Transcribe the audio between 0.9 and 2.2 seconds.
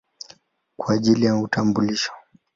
ajili ya utambulisho.